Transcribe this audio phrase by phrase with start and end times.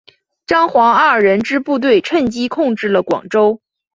[0.47, 3.61] 张黄二人之部队趁机控制了广州。